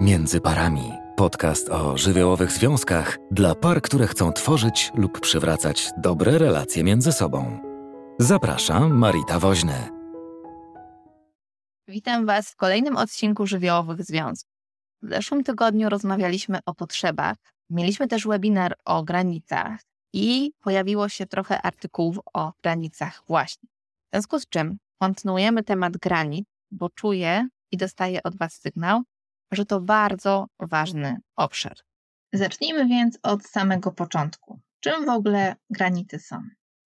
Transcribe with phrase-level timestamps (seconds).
[0.00, 0.92] Między parami.
[1.16, 7.60] Podcast o żywiołowych związkach dla par, które chcą tworzyć lub przywracać dobre relacje między sobą.
[8.18, 9.88] Zapraszam Marita Woźny.
[11.88, 14.52] Witam Was w kolejnym odcinku żywiołowych związków.
[15.02, 17.36] W zeszłym tygodniu rozmawialiśmy o potrzebach,
[17.70, 19.80] mieliśmy też webinar o granicach
[20.12, 23.68] i pojawiło się trochę artykułów o granicach właśnie.
[24.06, 29.02] W związku z czym kontynuujemy temat granic, bo czuję i dostaję od Was sygnał,
[29.52, 31.76] że to bardzo ważny obszar.
[32.32, 34.60] Zacznijmy więc od samego początku.
[34.80, 36.36] Czym w ogóle granice są?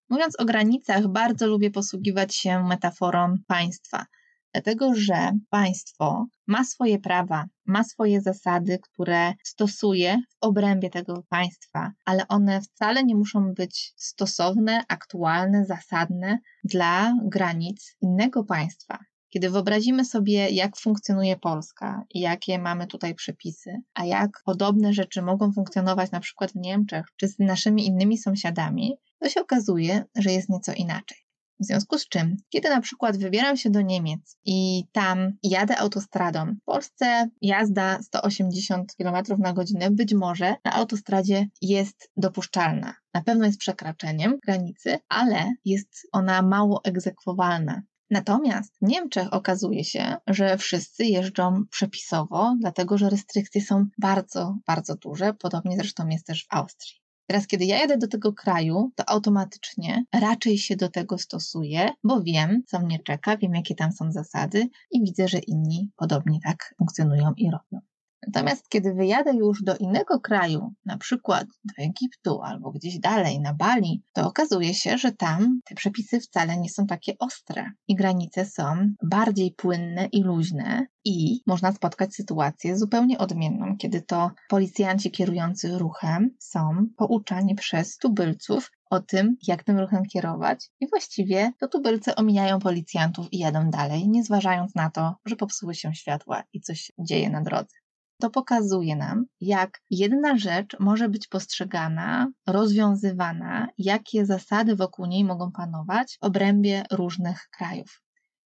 [0.09, 4.05] Mówiąc o granicach, bardzo lubię posługiwać się metaforą państwa,
[4.53, 11.91] dlatego że państwo ma swoje prawa, ma swoje zasady, które stosuje w obrębie tego państwa,
[12.05, 18.99] ale one wcale nie muszą być stosowne, aktualne, zasadne dla granic innego państwa.
[19.35, 25.21] Kiedy wyobrazimy sobie, jak funkcjonuje Polska i jakie mamy tutaj przepisy, a jak podobne rzeczy
[25.21, 30.31] mogą funkcjonować na przykład w Niemczech czy z naszymi innymi sąsiadami, to się okazuje, że
[30.31, 31.17] jest nieco inaczej.
[31.59, 36.45] W związku z czym, kiedy na przykład wybieram się do Niemiec i tam jadę autostradą,
[36.45, 42.95] w Polsce jazda 180 km na godzinę być może na autostradzie jest dopuszczalna.
[43.13, 47.81] Na pewno jest przekraczeniem granicy, ale jest ona mało egzekwowalna.
[48.09, 54.95] Natomiast w Niemczech okazuje się, że wszyscy jeżdżą przepisowo, dlatego że restrykcje są bardzo, bardzo
[54.95, 55.33] duże.
[55.33, 57.05] Podobnie zresztą jest też w Austrii.
[57.27, 62.21] Teraz, kiedy ja jadę do tego kraju, to automatycznie raczej się do tego stosuję, bo
[62.21, 66.75] wiem, co mnie czeka, wiem, jakie tam są zasady i widzę, że inni podobnie tak
[66.77, 67.79] funkcjonują i robią.
[68.27, 73.53] Natomiast kiedy wyjadę już do innego kraju, na przykład do Egiptu albo gdzieś dalej, na
[73.53, 78.45] Bali, to okazuje się, że tam te przepisy wcale nie są takie ostre i granice
[78.45, 85.77] są bardziej płynne i luźne i można spotkać sytuację zupełnie odmienną, kiedy to policjanci kierujący
[85.77, 92.15] ruchem są pouczani przez tubylców o tym, jak tym ruchem kierować i właściwie to tubylcy
[92.15, 96.91] omijają policjantów i jadą dalej, nie zważając na to, że popsuły się światła i coś
[96.99, 97.75] dzieje na drodze.
[98.19, 105.51] To pokazuje nam, jak jedna rzecz może być postrzegana, rozwiązywana, jakie zasady wokół niej mogą
[105.51, 108.01] panować w obrębie różnych krajów.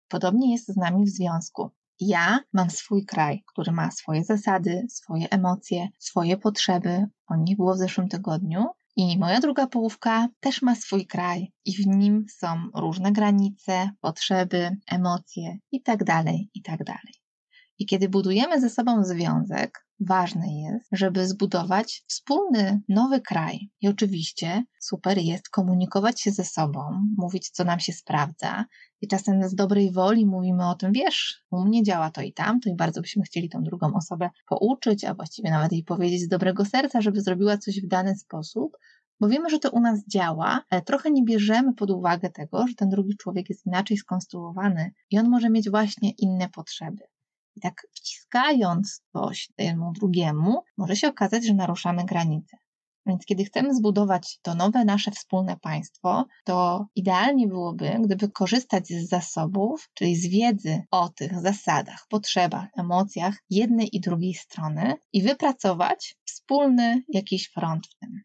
[0.08, 1.70] Podobnie jest z nami w związku.
[2.00, 7.06] Ja mam swój kraj, który ma swoje zasady, swoje emocje, swoje potrzeby.
[7.28, 8.66] O nich było w zeszłym tygodniu.
[8.96, 14.78] I moja druga połówka też ma swój kraj, i w nim są różne granice, potrzeby,
[14.88, 16.06] emocje itd.
[16.06, 16.94] Tak itd.
[17.82, 23.70] I kiedy budujemy ze sobą związek, ważne jest, żeby zbudować wspólny nowy kraj.
[23.82, 26.82] I oczywiście super jest komunikować się ze sobą,
[27.18, 28.66] mówić, co nam się sprawdza.
[29.02, 32.70] I czasem z dobrej woli mówimy o tym, wiesz, u mnie działa to i tamto,
[32.70, 36.66] i bardzo byśmy chcieli tą drugą osobę pouczyć, a właściwie nawet jej powiedzieć z dobrego
[36.66, 38.78] serca, żeby zrobiła coś w dany sposób,
[39.20, 42.74] bo wiemy, że to u nas działa, ale trochę nie bierzemy pod uwagę tego, że
[42.76, 47.04] ten drugi człowiek jest inaczej skonstruowany i on może mieć właśnie inne potrzeby.
[47.56, 52.58] I tak wciskając coś temu drugiemu, może się okazać, że naruszamy granice.
[53.06, 59.10] Więc kiedy chcemy zbudować to nowe nasze wspólne państwo, to idealnie byłoby, gdyby korzystać z
[59.10, 66.16] zasobów, czyli z wiedzy o tych zasadach, potrzebach, emocjach jednej i drugiej strony i wypracować
[66.26, 68.22] wspólny jakiś front w tym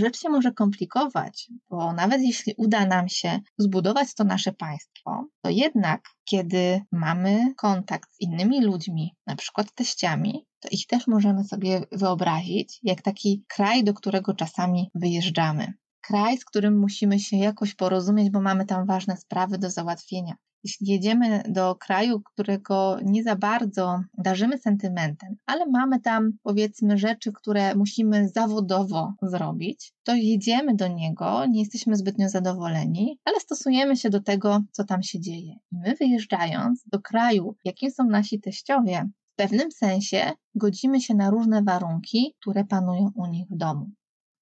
[0.00, 5.50] rzecz się może komplikować, bo nawet jeśli uda nam się zbudować to nasze państwo, to
[5.50, 11.82] jednak, kiedy mamy kontakt z innymi ludźmi, na przykład teściami, to ich też możemy sobie
[11.92, 15.72] wyobrazić jak taki kraj, do którego czasami wyjeżdżamy.
[16.00, 20.34] Kraj, z którym musimy się jakoś porozumieć, bo mamy tam ważne sprawy do załatwienia
[20.64, 27.32] jeśli jedziemy do kraju, którego nie za bardzo darzymy sentymentem, ale mamy tam powiedzmy rzeczy,
[27.32, 34.10] które musimy zawodowo zrobić, to jedziemy do niego, nie jesteśmy zbytnio zadowoleni, ale stosujemy się
[34.10, 35.52] do tego, co tam się dzieje.
[35.72, 41.30] I my wyjeżdżając do kraju, jakim są nasi teściowie, w pewnym sensie godzimy się na
[41.30, 43.90] różne warunki, które panują u nich w domu.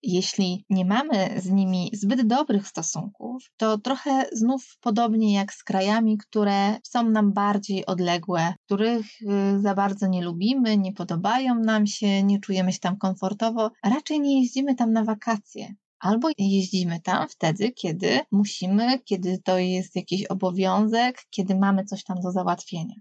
[0.02, 6.18] Jeśli nie mamy z nimi zbyt dobrych stosunków, to trochę znów podobnie jak z krajami,
[6.18, 12.22] które są nam bardziej odległe, których y, za bardzo nie lubimy, nie podobają nam się,
[12.22, 15.74] nie czujemy się tam komfortowo, raczej nie jeździmy tam na wakacje.
[16.00, 22.20] Albo jeździmy tam wtedy, kiedy musimy, kiedy to jest jakiś obowiązek, kiedy mamy coś tam
[22.20, 22.94] do załatwienia.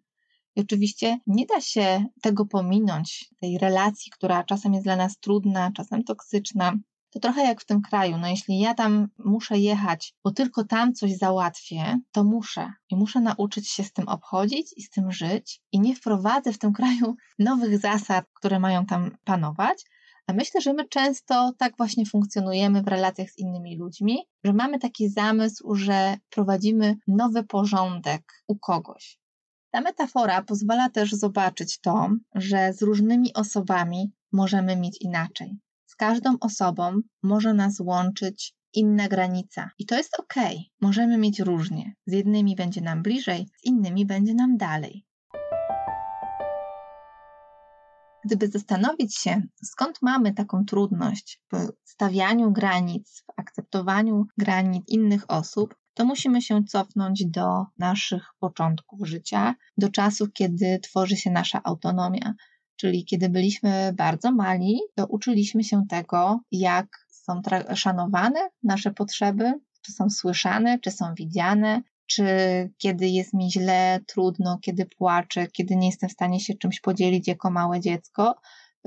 [0.57, 5.71] I oczywiście nie da się tego pominąć, tej relacji, która czasem jest dla nas trudna,
[5.71, 6.73] czasem toksyczna,
[7.09, 8.17] to trochę jak w tym kraju.
[8.17, 12.73] No jeśli ja tam muszę jechać, bo tylko tam coś załatwię, to muszę.
[12.89, 15.61] I muszę nauczyć się z tym obchodzić i z tym żyć.
[15.71, 19.83] I nie wprowadzę w tym kraju nowych zasad, które mają tam panować.
[20.27, 24.79] A myślę, że my często tak właśnie funkcjonujemy w relacjach z innymi ludźmi, że mamy
[24.79, 29.19] taki zamysł, że prowadzimy nowy porządek u kogoś.
[29.71, 35.59] Ta metafora pozwala też zobaczyć to, że z różnymi osobami możemy mieć inaczej.
[35.85, 39.69] Z każdą osobą może nas łączyć inna granica.
[39.79, 40.33] I to jest ok.
[40.81, 41.93] Możemy mieć różnie.
[42.05, 45.05] Z jednymi będzie nam bliżej, z innymi będzie nam dalej.
[48.25, 55.75] Gdyby zastanowić się, skąd mamy taką trudność w stawianiu granic, w akceptowaniu granic innych osób,
[55.97, 62.33] to musimy się cofnąć do naszych początków życia, do czasów, kiedy tworzy się nasza autonomia.
[62.75, 67.41] Czyli kiedy byliśmy bardzo mali, to uczyliśmy się tego, jak są
[67.75, 72.25] szanowane nasze potrzeby, czy są słyszane, czy są widziane, czy
[72.77, 77.27] kiedy jest mi źle, trudno, kiedy płaczę, kiedy nie jestem w stanie się czymś podzielić
[77.27, 78.35] jako małe dziecko,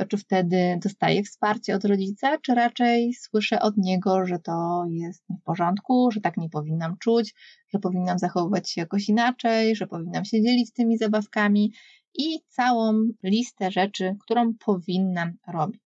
[0.00, 5.25] to czy wtedy dostaję wsparcie od rodzica, czy raczej słyszę od niego, że to jest
[5.31, 7.35] nie w porządku, że tak nie powinnam czuć,
[7.73, 11.73] że powinnam zachowywać się jakoś inaczej, że powinnam się dzielić tymi zabawkami
[12.14, 12.93] i całą
[13.23, 15.82] listę rzeczy, którą powinnam robić.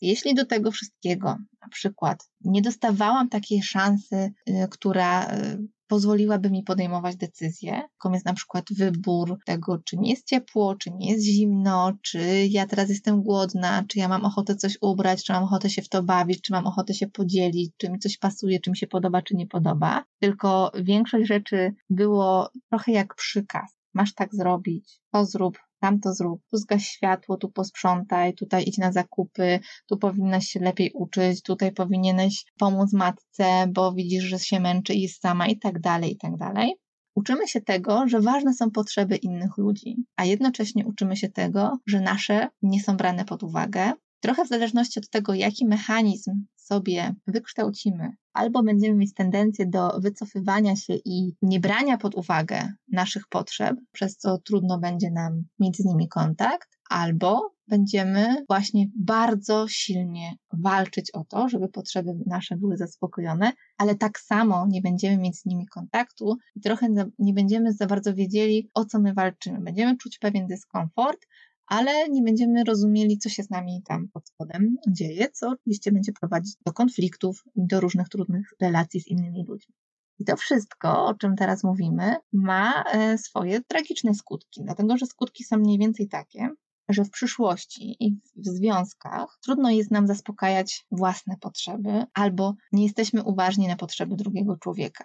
[0.00, 5.58] Jeśli do tego wszystkiego, na przykład, nie dostawałam takiej szansy, y, która y,
[5.92, 10.90] pozwoliłaby mi podejmować decyzje, jaką jest na przykład wybór tego, czy mi jest ciepło, czy
[10.90, 15.32] mi jest zimno, czy ja teraz jestem głodna, czy ja mam ochotę coś ubrać, czy
[15.32, 18.60] mam ochotę się w to bawić, czy mam ochotę się podzielić, czy mi coś pasuje,
[18.60, 20.04] czy mi się podoba, czy nie podoba.
[20.20, 23.78] Tylko większość rzeczy było trochę jak przykaz.
[23.94, 28.78] Masz tak zrobić, to zrób, tam to zrób, tu zgaś światło, tu posprzątaj, tutaj idź
[28.78, 34.60] na zakupy, tu powinnaś się lepiej uczyć, tutaj powinieneś pomóc matce, bo widzisz, że się
[34.60, 36.74] męczy i jest sama i tak dalej, i tak dalej.
[37.14, 42.00] Uczymy się tego, że ważne są potrzeby innych ludzi, a jednocześnie uczymy się tego, że
[42.00, 43.92] nasze nie są brane pod uwagę.
[44.20, 50.76] Trochę w zależności od tego, jaki mechanizm sobie wykształcimy, albo będziemy mieć tendencję do wycofywania
[50.76, 56.08] się i niebrania pod uwagę naszych potrzeb, przez co trudno będzie nam mieć z nimi
[56.08, 63.94] kontakt, albo będziemy właśnie bardzo silnie walczyć o to, żeby potrzeby nasze były zaspokojone, ale
[63.94, 68.70] tak samo nie będziemy mieć z nimi kontaktu i trochę nie będziemy za bardzo wiedzieli,
[68.74, 69.60] o co my walczymy.
[69.60, 71.26] Będziemy czuć pewien dyskomfort,
[71.66, 76.12] ale nie będziemy rozumieli, co się z nami tam pod spodem dzieje, co oczywiście będzie
[76.12, 79.74] prowadzić do konfliktów, do różnych trudnych relacji z innymi ludźmi.
[80.18, 85.44] I to wszystko, o czym teraz mówimy, ma e, swoje tragiczne skutki, dlatego że skutki
[85.44, 86.48] są mniej więcej takie,
[86.88, 93.22] że w przyszłości i w związkach trudno jest nam zaspokajać własne potrzeby, albo nie jesteśmy
[93.22, 95.04] uważni na potrzeby drugiego człowieka.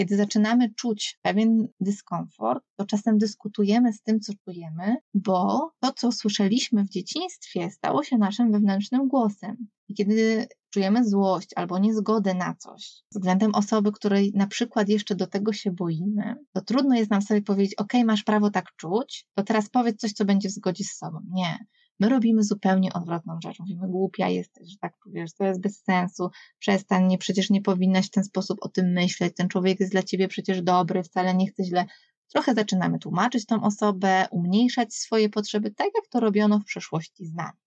[0.00, 6.12] Kiedy zaczynamy czuć pewien dyskomfort, to czasem dyskutujemy z tym, co czujemy, bo to, co
[6.12, 9.56] słyszeliśmy w dzieciństwie, stało się naszym wewnętrznym głosem.
[9.88, 15.26] I kiedy czujemy złość albo niezgodę na coś względem osoby, której na przykład jeszcze do
[15.26, 19.42] tego się boimy, to trudno jest nam sobie powiedzieć: OK, masz prawo tak czuć, to
[19.42, 21.18] teraz powiedz coś, co będzie w zgodzie z sobą.
[21.32, 21.58] Nie.
[22.00, 23.58] My robimy zupełnie odwrotną rzecz.
[23.58, 28.06] Mówimy, głupia jesteś, że tak czujesz, to jest bez sensu, przestań, nie, przecież nie powinnaś
[28.06, 31.46] w ten sposób o tym myśleć, ten człowiek jest dla ciebie przecież dobry, wcale nie
[31.46, 31.84] chce źle.
[32.28, 37.34] Trochę zaczynamy tłumaczyć tą osobę, umniejszać swoje potrzeby, tak jak to robiono w przeszłości z
[37.34, 37.58] nami.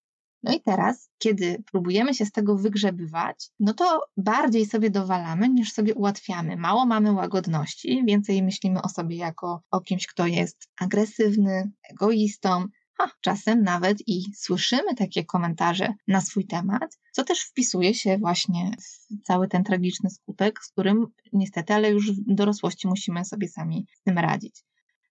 [0.43, 5.73] No i teraz, kiedy próbujemy się z tego wygrzebywać, no to bardziej sobie dowalamy niż
[5.73, 6.57] sobie ułatwiamy.
[6.57, 12.65] Mało mamy łagodności, więcej myślimy o sobie jako o kimś, kto jest agresywny, egoistą,
[12.97, 18.71] ha, czasem nawet i słyszymy takie komentarze na swój temat, co też wpisuje się właśnie
[18.81, 23.87] w cały ten tragiczny skutek, z którym niestety, ale już w dorosłości musimy sobie sami
[23.93, 24.63] z tym radzić.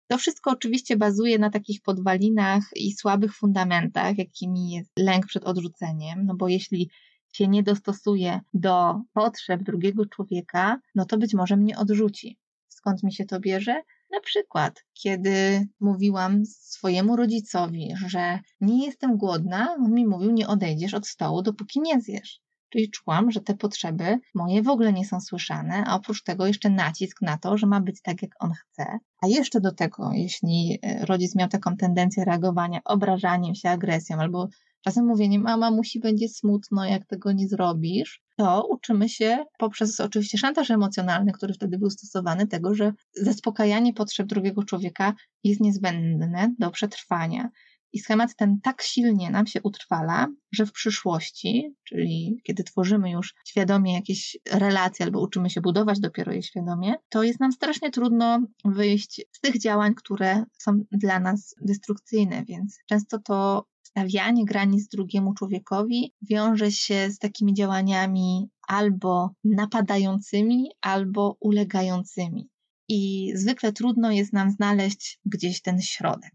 [0.06, 6.26] To wszystko oczywiście bazuje na takich podwalinach i słabych fundamentach, jakimi jest lęk przed odrzuceniem,
[6.26, 6.90] no bo jeśli
[7.32, 12.38] się nie dostosuje do potrzeb drugiego człowieka, no to być może mnie odrzuci.
[12.68, 13.82] Skąd mi się to bierze?
[14.12, 20.94] Na przykład, kiedy mówiłam swojemu rodzicowi, że nie jestem głodna, on mi mówił, nie odejdziesz
[20.94, 22.40] od stołu, dopóki nie zjesz.
[22.68, 26.70] Czyli czułam, że te potrzeby moje w ogóle nie są słyszane, a oprócz tego jeszcze
[26.70, 28.98] nacisk na to, że ma być tak, jak on chce.
[29.22, 34.48] A jeszcze do tego, jeśli e, rodzic miał taką tendencję reagowania obrażaniem się, agresją albo
[34.84, 40.38] czasem mówieniem, mama musi będzie smutno, jak tego nie zrobisz, to uczymy się poprzez oczywiście
[40.38, 46.70] szantaż emocjonalny, który wtedy był stosowany, tego, że zaspokajanie potrzeb drugiego człowieka jest niezbędne do
[46.70, 47.50] przetrwania.
[47.92, 53.34] I schemat ten tak silnie nam się utrwala, że w przyszłości, czyli kiedy tworzymy już
[53.46, 58.46] świadomie jakieś relacje albo uczymy się budować dopiero je świadomie, to jest nam strasznie trudno
[58.64, 65.34] wyjść z tych działań, które są dla nas destrukcyjne, więc często to stawianie granic drugiemu
[65.34, 72.48] człowiekowi wiąże się z takimi działaniami albo napadającymi, albo ulegającymi.
[72.88, 76.32] I zwykle trudno jest nam znaleźć gdzieś ten środek.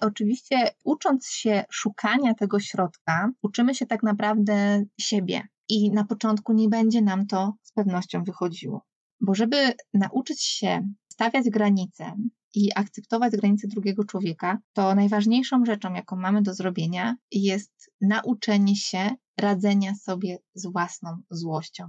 [0.00, 5.42] Oczywiście, ucząc się szukania tego środka, uczymy się tak naprawdę siebie.
[5.68, 8.86] I na początku nie będzie nam to z pewnością wychodziło.
[9.20, 9.56] Bo żeby
[9.94, 12.16] nauczyć się stawiać granice
[12.58, 19.10] i akceptować granice drugiego człowieka, to najważniejszą rzeczą, jaką mamy do zrobienia, jest nauczenie się
[19.40, 21.88] radzenia sobie z własną złością.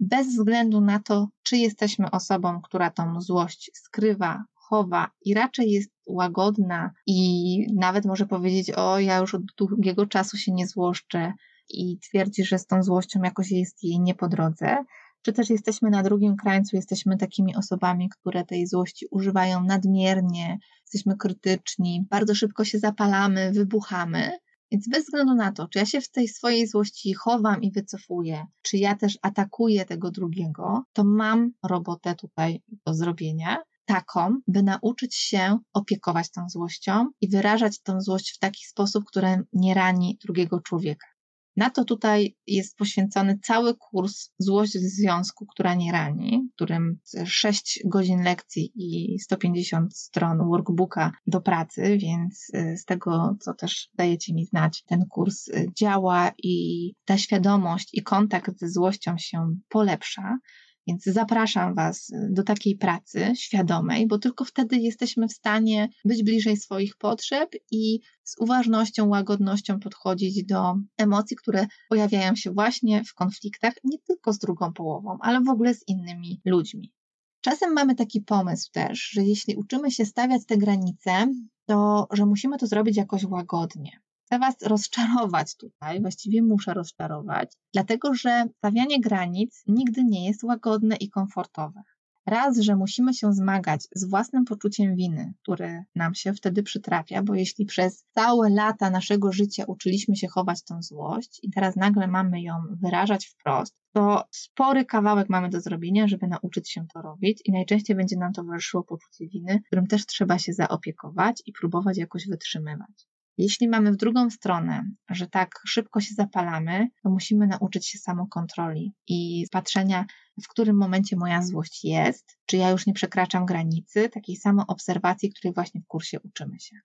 [0.00, 5.90] Bez względu na to, czy jesteśmy osobą, która tą złość skrywa, chowa i raczej jest
[6.06, 11.32] łagodna i nawet może powiedzieć: O, ja już od długiego czasu się nie złoszczę,
[11.68, 14.76] i twierdzi, że z tą złością jakoś jest jej nie po drodze,
[15.24, 21.16] czy też jesteśmy na drugim krańcu, jesteśmy takimi osobami, które tej złości używają nadmiernie, jesteśmy
[21.16, 24.38] krytyczni, bardzo szybko się zapalamy, wybuchamy.
[24.72, 28.46] Więc bez względu na to, czy ja się w tej swojej złości chowam i wycofuję,
[28.62, 35.14] czy ja też atakuję tego drugiego, to mam robotę tutaj do zrobienia taką, by nauczyć
[35.14, 40.60] się opiekować tą złością i wyrażać tą złość w taki sposób, który nie rani drugiego
[40.60, 41.13] człowieka.
[41.56, 46.98] Na to tutaj jest poświęcony cały kurs Złość w związku, która nie rani, w którym
[47.24, 53.90] 6 godzin lekcji i 150 stron workbooka do pracy, więc y, z tego, co też
[53.94, 59.56] dajecie mi znać, ten kurs y, działa i ta świadomość i kontakt ze złością się
[59.68, 60.38] polepsza.
[60.86, 66.56] Więc zapraszam Was do takiej pracy świadomej, bo tylko wtedy jesteśmy w stanie być bliżej
[66.56, 73.74] swoich potrzeb i z uważnością, łagodnością podchodzić do emocji, które pojawiają się właśnie w konfliktach,
[73.84, 76.92] nie tylko z drugą połową, ale w ogóle z innymi ludźmi.
[77.40, 81.26] Czasem mamy taki pomysł też, że jeśli uczymy się stawiać te granice,
[81.66, 84.03] to że musimy to zrobić jakoś łagodnie.
[84.34, 90.96] Chcę Was rozczarować tutaj, właściwie muszę rozczarować, dlatego że stawianie granic nigdy nie jest łagodne
[90.96, 91.82] i komfortowe.
[92.26, 97.34] Raz, że musimy się zmagać z własnym poczuciem winy, które nam się wtedy przytrafia, bo
[97.34, 102.42] jeśli przez całe lata naszego życia uczyliśmy się chować tą złość i teraz nagle mamy
[102.42, 107.52] ją wyrażać wprost, to spory kawałek mamy do zrobienia, żeby nauczyć się to robić i
[107.52, 113.13] najczęściej będzie nam towarzyszyło poczucie winy, którym też trzeba się zaopiekować i próbować jakoś wytrzymywać.
[113.38, 118.94] Jeśli mamy w drugą stronę, że tak szybko się zapalamy, to musimy nauczyć się samokontroli
[119.08, 120.06] i patrzenia,
[120.42, 125.54] w którym momencie moja złość jest, czy ja już nie przekraczam granicy, takiej samoobserwacji, której
[125.54, 126.76] właśnie w kursie uczymy się.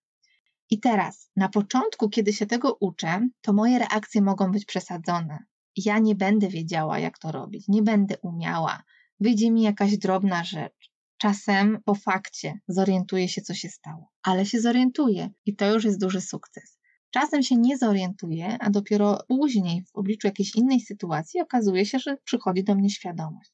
[0.69, 5.39] I teraz, na początku, kiedy się tego uczę, to moje reakcje mogą być przesadzone.
[5.75, 8.83] Ja nie będę wiedziała, jak to robić, nie będę umiała.
[9.19, 10.88] Wyjdzie mi jakaś drobna rzecz,
[11.21, 15.99] czasem po fakcie zorientuje się, co się stało, ale się zorientuje i to już jest
[15.99, 16.79] duży sukces.
[17.11, 22.17] Czasem się nie zorientuje, a dopiero później, w obliczu jakiejś innej sytuacji, okazuje się, że
[22.23, 23.51] przychodzi do mnie świadomość.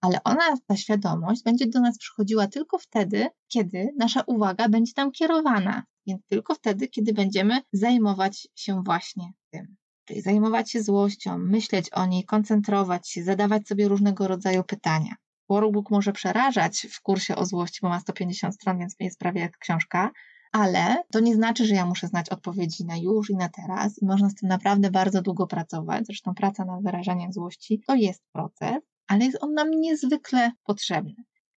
[0.00, 5.12] Ale ona, ta świadomość, będzie do nas przychodziła tylko wtedy, kiedy nasza uwaga będzie tam
[5.12, 9.76] kierowana, więc tylko wtedy, kiedy będziemy zajmować się właśnie tym.
[10.04, 15.16] Czyli zajmować się złością, myśleć o niej, koncentrować się, zadawać sobie różnego rodzaju pytania.
[15.48, 19.58] Workbook może przerażać w kursie o złości, bo ma 150 stron, więc jest prawie jak
[19.58, 20.10] książka,
[20.52, 24.06] ale to nie znaczy, że ja muszę znać odpowiedzi na już i na teraz i
[24.06, 26.06] można z tym naprawdę bardzo długo pracować.
[26.06, 31.14] Zresztą praca nad wyrażaniem złości to jest proces, ale jest on nam niezwykle potrzebny.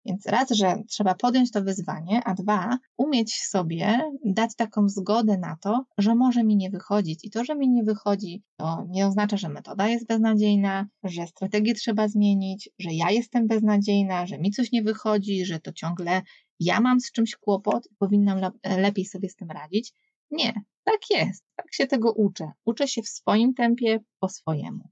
[0.09, 5.57] Więc raz, że trzeba podjąć to wyzwanie, a dwa, umieć sobie dać taką zgodę na
[5.61, 7.25] to, że może mi nie wychodzić.
[7.25, 11.75] I to, że mi nie wychodzi, to nie oznacza, że metoda jest beznadziejna, że strategię
[11.75, 16.23] trzeba zmienić, że ja jestem beznadziejna, że mi coś nie wychodzi, że to ciągle
[16.61, 19.93] ja mam z czymś kłopot i powinnam lepiej sobie z tym radzić.
[20.31, 20.53] Nie,
[20.85, 21.45] tak jest.
[21.57, 22.51] Tak się tego uczę.
[22.65, 24.89] Uczę się w swoim tempie, po swojemu.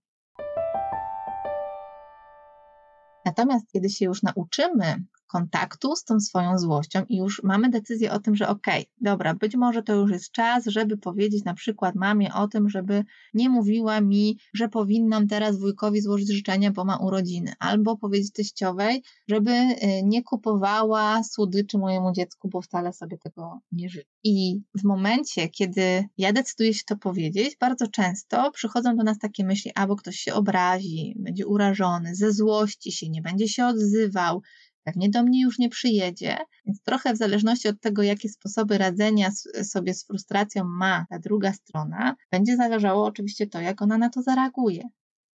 [3.37, 8.21] Natomiast kiedy się już nauczymy kontaktu z tą swoją złością i już mamy decyzję o
[8.21, 11.95] tym, że okej, okay, dobra, być może to już jest czas, żeby powiedzieć na przykład
[11.95, 13.05] mamie o tym, żeby
[13.35, 19.03] nie mówiła mi, że powinnam teraz wujkowi złożyć życzenia, bo ma urodziny, albo powiedzieć teściowej,
[19.29, 24.09] żeby y, nie kupowała słodyczy mojemu dziecku, bo wcale sobie tego nie życzę.
[24.25, 29.45] I w momencie, kiedy ja decyduję się to powiedzieć, bardzo często przychodzą do nas takie
[29.45, 34.43] myśli, albo ktoś się obrazi, będzie urażony, ze złości się, nie będzie się odzywał,
[34.87, 36.37] pewnie do mnie już nie przyjedzie.
[36.67, 39.31] Więc trochę w zależności od tego, jakie sposoby radzenia
[39.63, 44.23] sobie z frustracją ma ta druga strona, będzie zależało oczywiście to, jak ona na to
[44.23, 44.83] zareaguje.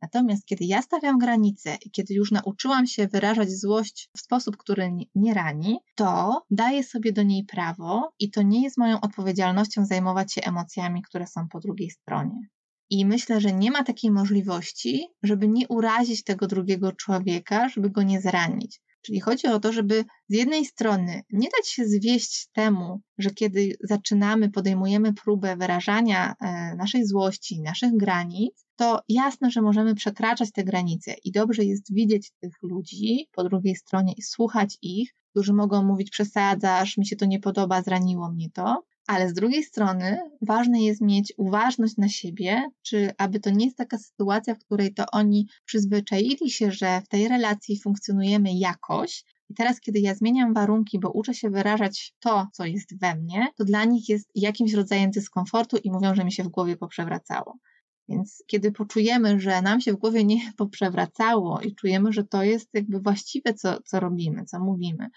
[0.03, 4.93] Natomiast kiedy ja stawiam granice i kiedy już nauczyłam się wyrażać złość w sposób, który
[5.15, 10.33] nie rani, to daję sobie do niej prawo i to nie jest moją odpowiedzialnością zajmować
[10.33, 12.49] się emocjami, które są po drugiej stronie.
[12.91, 18.03] I myślę, że nie ma takiej możliwości, żeby nie urazić tego drugiego człowieka, żeby go
[18.03, 18.81] nie zranić.
[19.03, 23.77] Czyli chodzi o to, żeby z jednej strony nie dać się zwieść temu, że kiedy
[23.81, 30.65] zaczynamy, podejmujemy próbę wyrażania e, naszej złości, naszych granic, to jasne, że możemy przekraczać te
[30.65, 35.83] granice i dobrze jest widzieć tych ludzi po drugiej stronie i słuchać ich, którzy mogą
[35.85, 38.83] mówić przesadzasz, mi się to nie podoba, zraniło mnie to,
[39.13, 43.77] ale z drugiej strony ważne jest mieć uważność na siebie, czy aby to nie jest
[43.77, 49.55] taka sytuacja, w której to oni przyzwyczaili się, że w tej relacji funkcjonujemy jakoś, i
[49.55, 53.65] teraz, kiedy ja zmieniam warunki, bo uczę się wyrażać to, co jest we mnie, to
[53.65, 57.59] dla nich jest jakimś rodzajem dyskomfortu i mówią, że mi się w głowie poprzewracało.
[58.09, 62.69] Więc kiedy poczujemy, że nam się w głowie nie poprzewracało i czujemy, że to jest
[62.75, 65.09] jakby właściwe, co, co robimy, co mówimy,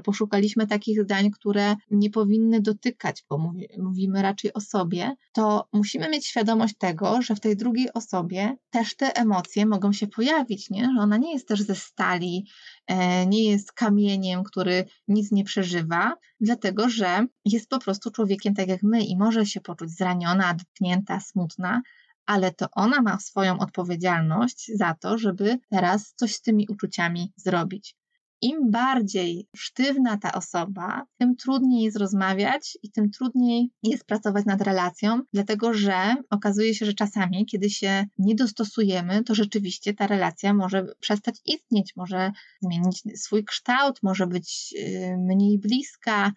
[0.00, 6.08] poszukaliśmy takich zdań, które nie powinny dotykać, bo mówi, mówimy raczej o sobie, to musimy
[6.08, 10.90] mieć świadomość tego, że w tej drugiej osobie też te emocje mogą się pojawić, nie?
[10.94, 12.46] że ona nie jest też ze stali,
[12.86, 18.68] e, nie jest kamieniem, który nic nie przeżywa, dlatego że jest po prostu człowiekiem tak
[18.68, 21.82] jak my i może się poczuć zraniona, dotknięta, smutna,
[22.26, 27.96] ale to ona ma swoją odpowiedzialność za to, żeby teraz coś z tymi uczuciami zrobić
[28.44, 34.62] im bardziej sztywna ta osoba, tym trudniej jest rozmawiać i tym trudniej jest pracować nad
[34.62, 40.54] relacją, dlatego że okazuje się, że czasami, kiedy się nie dostosujemy, to rzeczywiście ta relacja
[40.54, 42.32] może przestać istnieć, może
[42.62, 46.32] zmienić swój kształt, może być y, mniej bliska,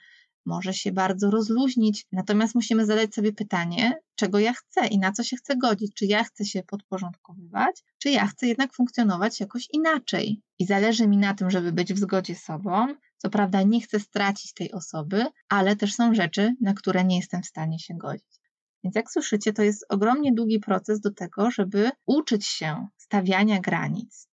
[0.47, 2.05] może się bardzo rozluźnić.
[2.11, 5.93] Natomiast musimy zadać sobie pytanie, czego ja chcę i na co się chcę godzić.
[5.93, 10.41] Czy ja chcę się podporządkowywać, czy ja chcę jednak funkcjonować jakoś inaczej.
[10.59, 12.87] I zależy mi na tym, żeby być w zgodzie z sobą.
[13.17, 17.43] Co prawda, nie chcę stracić tej osoby, ale też są rzeczy, na które nie jestem
[17.43, 18.39] w stanie się godzić.
[18.83, 24.29] Więc jak słyszycie, to jest ogromnie długi proces do tego, żeby uczyć się stawiania granic.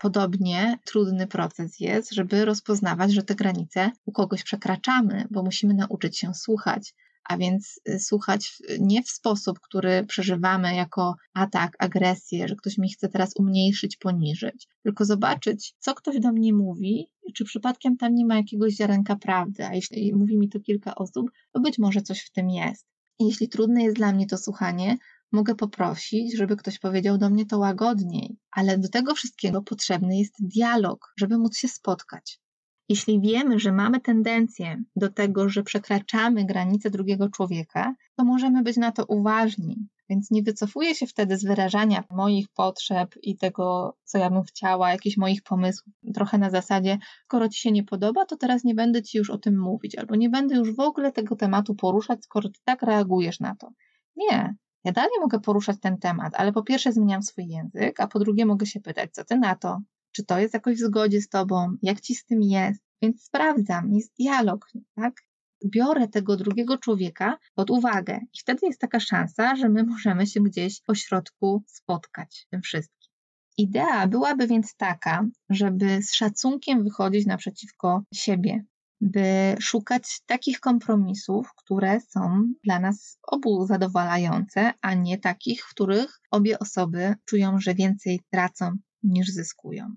[0.00, 6.18] Podobnie trudny proces jest, żeby rozpoznawać, że te granice u kogoś przekraczamy, bo musimy nauczyć
[6.18, 6.94] się słuchać,
[7.28, 12.92] a więc y, słuchać nie w sposób, który przeżywamy jako atak, agresję, że ktoś mi
[12.92, 18.26] chce teraz umniejszyć, poniżyć, tylko zobaczyć, co ktoś do mnie mówi, czy przypadkiem tam nie
[18.26, 22.20] ma jakiegoś ziarenka prawdy, a jeśli mówi mi to kilka osób, to być może coś
[22.20, 22.86] w tym jest.
[23.20, 24.96] Jeśli trudne jest dla mnie to słuchanie,
[25.32, 30.34] mogę poprosić, żeby ktoś powiedział do mnie to łagodniej, ale do tego wszystkiego potrzebny jest
[30.40, 32.40] dialog, żeby móc się spotkać.
[32.88, 38.76] Jeśli wiemy, że mamy tendencję do tego, że przekraczamy granice drugiego człowieka, to możemy być
[38.76, 39.88] na to uważni.
[40.10, 44.90] Więc nie wycofuję się wtedy z wyrażania moich potrzeb i tego, co ja bym chciała,
[44.90, 49.02] jakichś moich pomysłów, trochę na zasadzie, skoro ci się nie podoba, to teraz nie będę
[49.02, 52.48] ci już o tym mówić, albo nie będę już w ogóle tego tematu poruszać, skoro
[52.48, 53.72] ty tak reagujesz na to.
[54.16, 54.54] Nie,
[54.88, 58.46] ja dalej mogę poruszać ten temat, ale po pierwsze zmieniam swój język, a po drugie
[58.46, 59.80] mogę się pytać, co ty na to?
[60.12, 61.76] Czy to jest jakoś w zgodzie z tobą?
[61.82, 62.82] Jak ci z tym jest?
[63.02, 65.14] Więc sprawdzam, jest dialog, tak?
[65.66, 70.40] Biorę tego drugiego człowieka pod uwagę i wtedy jest taka szansa, że my możemy się
[70.40, 73.10] gdzieś po środku spotkać tym wszystkim.
[73.58, 78.64] Idea byłaby więc taka, żeby z szacunkiem wychodzić naprzeciwko siebie,
[79.00, 86.20] by szukać takich kompromisów, które są dla nas obu zadowalające, a nie takich, w których
[86.30, 89.96] obie osoby czują, że więcej tracą niż zyskują.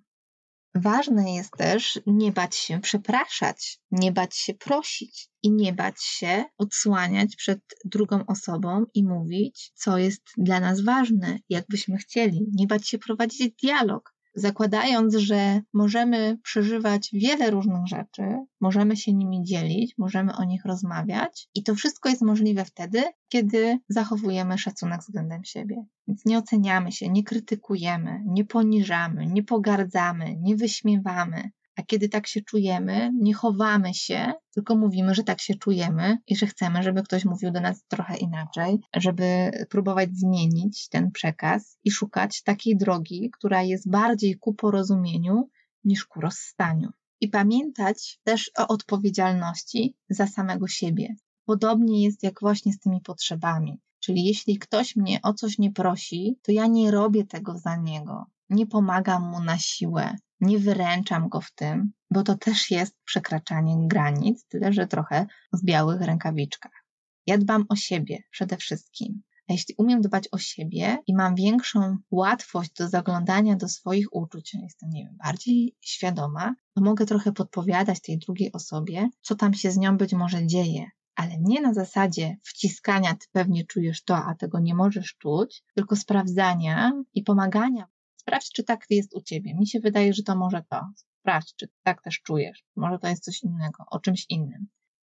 [0.76, 6.46] Ważne jest też nie bać się przepraszać, nie bać się prosić i nie bać się
[6.58, 12.46] odsłaniać przed drugą osobą i mówić, co jest dla nas ważne, jak byśmy chcieli.
[12.54, 18.24] Nie bać się prowadzić dialog, zakładając, że możemy przeżywać wiele różnych rzeczy,
[18.62, 23.80] możemy się nimi dzielić, możemy o nich rozmawiać i to wszystko jest możliwe wtedy, kiedy
[23.90, 25.86] zachowujemy szacunek względem siebie.
[26.08, 32.28] Więc nie oceniamy się, nie krytykujemy, nie poniżamy, nie pogardzamy, nie wyśmiewamy, a kiedy tak
[32.28, 37.04] się czujemy, nie chowamy się, tylko mówimy, że tak się czujemy i że chcemy, żeby
[37.04, 43.30] ktoś mówił do nas trochę inaczej, żeby próbować zmienić ten przekaz i szukać takiej drogi,
[43.34, 45.50] która jest bardziej ku porozumieniu
[45.84, 46.90] niż ku rozstaniu.
[47.22, 51.16] I pamiętać też o odpowiedzialności za samego siebie.
[51.46, 53.80] Podobnie jest jak właśnie z tymi potrzebami.
[54.00, 58.26] Czyli jeśli ktoś mnie o coś nie prosi, to ja nie robię tego za niego.
[58.50, 63.88] nie pomagam mu na siłę, nie wyręczam go w tym, bo to też jest przekraczanie
[63.88, 66.86] granic, tyle że trochę w białych rękawiczkach.
[67.28, 69.22] Ja dbam o siebie przede wszystkim.
[69.50, 74.54] A jeśli umiem dbać o siebie i mam większą łatwość do zaglądania do swoich uczuć,
[74.54, 79.72] jestem, nie wiem, bardziej świadoma, to mogę trochę podpowiadać tej drugiej osobie, co tam się
[79.72, 80.86] z nią być może dzieje.
[81.16, 85.96] Ale nie na zasadzie wciskania, ty pewnie czujesz to, a tego nie możesz czuć, tylko
[85.96, 87.88] sprawdzania i pomagania.
[88.22, 89.56] Sprawdź, czy tak jest u ciebie.
[89.56, 90.82] Mi się wydaje, że to może to.
[91.20, 92.64] Sprawdź, czy tak też czujesz.
[92.76, 94.68] Może to jest coś innego, o czymś innym.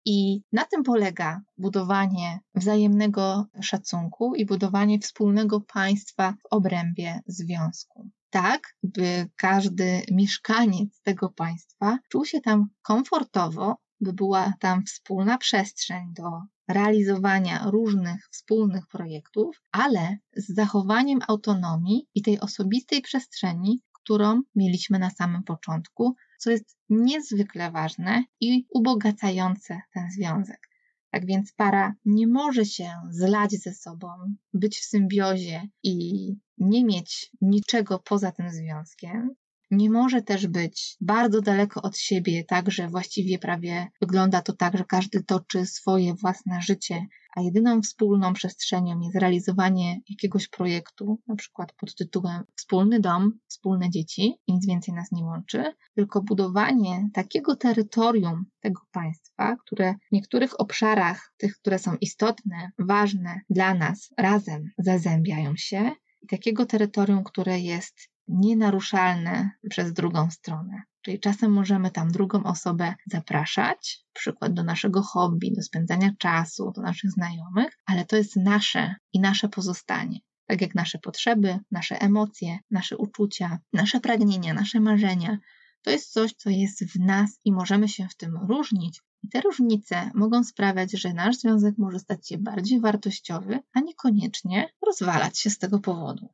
[0.06, 8.10] I na tym polega budowanie wzajemnego szacunku i budowanie wspólnego państwa w obrębie związku.
[8.30, 16.13] Tak, by każdy mieszkaniec tego państwa czuł się tam komfortowo, by była tam wspólna przestrzeń
[16.13, 16.30] do
[16.68, 25.10] realizowania różnych wspólnych projektów, ale z zachowaniem autonomii i tej osobistej przestrzeni, którą mieliśmy na
[25.10, 30.68] samym początku, co jest niezwykle ważne i ubogacające ten związek.
[31.12, 34.08] Tak więc para nie może się zlać ze sobą,
[34.54, 36.28] być w symbiozie i
[36.58, 39.36] nie mieć niczego poza tym związkiem.
[39.72, 44.78] Nie może też być bardzo daleko od siebie, tak że właściwie prawie wygląda to tak,
[44.78, 51.36] że każdy toczy swoje własne życie a jedyną wspólną przestrzenią jest realizowanie jakiegoś projektu, na
[51.36, 55.64] przykład pod tytułem Wspólny dom, wspólne dzieci, nic więcej nas nie łączy,
[55.96, 63.42] tylko budowanie takiego terytorium tego państwa, które w niektórych obszarach, tych, które są istotne, ważne
[63.50, 70.82] dla nas, razem zazębiają się i takiego terytorium, które jest nienaruszalne przez drugą stronę.
[71.02, 76.82] Czyli czasem możemy tam drugą osobę zapraszać, przykład do naszego hobby, do spędzania czasu, do
[76.82, 80.20] naszych znajomych, ale to jest nasze i nasze pozostanie.
[80.46, 85.38] Tak jak nasze potrzeby, nasze emocje, nasze uczucia, nasze pragnienia, nasze marzenia.
[85.82, 89.02] To jest coś, co jest w nas i możemy się w tym różnić.
[89.24, 94.70] I te różnice mogą sprawiać, że nasz związek może stać się bardziej wartościowy, a niekoniecznie
[94.88, 96.30] rozwalać się z tego powodu.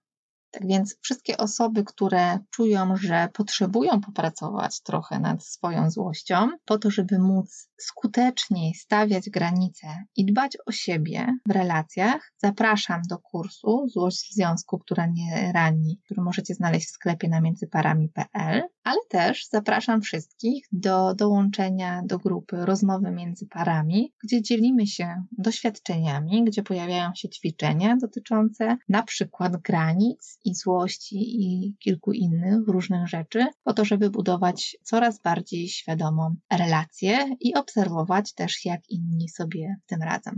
[0.54, 6.92] Tak więc wszystkie osoby, które czują, że potrzebują popracować trochę nad swoją złością, po to,
[6.92, 14.30] żeby móc skuteczniej stawiać granice i dbać o siebie w relacjach, zapraszam do kursu Złość
[14.30, 20.02] w Związku, która nie rani, który możecie znaleźć w sklepie na międzyparami.pl, ale też zapraszam
[20.02, 27.30] wszystkich do dołączenia do grupy Rozmowy między parami, gdzie dzielimy się doświadczeniami, gdzie pojawiają się
[27.30, 34.10] ćwiczenia dotyczące na przykład granic i złości i kilku innych różnych rzeczy, po to, żeby
[34.10, 40.32] budować coraz bardziej świadomą relację i obserwować też, jak inni sobie tym radzą.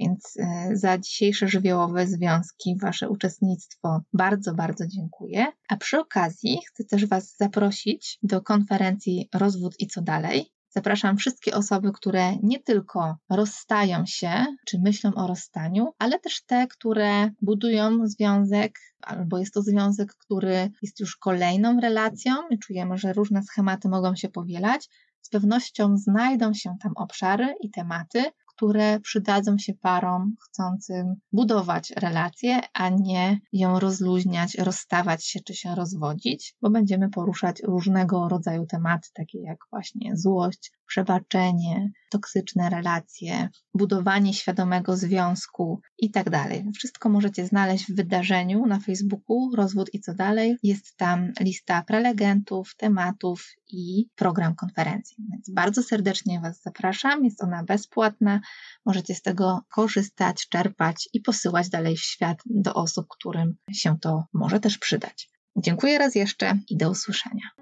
[0.00, 5.46] Więc e, za dzisiejsze żywiołowe związki, Wasze uczestnictwo bardzo, bardzo dziękuję.
[5.68, 11.54] A przy okazji chcę też Was zaprosić do konferencji Rozwód i co dalej, Zapraszam wszystkie
[11.54, 18.06] osoby, które nie tylko rozstają się, czy myślą o rozstaniu, ale też te, które budują
[18.06, 23.88] związek, albo jest to związek, który jest już kolejną relacją i czujemy, że różne schematy
[23.88, 24.88] mogą się powielać.
[25.22, 32.60] Z pewnością znajdą się tam obszary i tematy, które przydadzą się parom chcącym budować relację,
[32.74, 39.08] a nie ją rozluźniać, rozstawać się czy się rozwodzić, bo będziemy poruszać różnego rodzaju tematy,
[39.14, 46.64] takie jak właśnie złość, przebaczenie, toksyczne relacje, budowanie świadomego związku i tak dalej.
[46.74, 50.56] Wszystko możecie znaleźć w wydarzeniu na Facebooku Rozwód i co dalej.
[50.62, 55.16] Jest tam lista prelegentów, tematów i program konferencji.
[55.30, 57.24] Więc bardzo serdecznie Was zapraszam.
[57.24, 58.40] Jest ona bezpłatna.
[58.86, 64.24] Możecie z tego korzystać, czerpać i posyłać dalej w świat do osób, którym się to
[64.32, 65.30] może też przydać.
[65.56, 67.61] Dziękuję raz jeszcze i do usłyszenia.